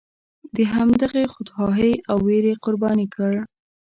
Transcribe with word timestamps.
د 0.55 0.57
همغې 0.73 1.23
خودخواهۍ 1.33 1.93
او 2.09 2.17
ویرې 2.27 2.53
قرباني 2.63 3.07
کړ. 3.15 3.33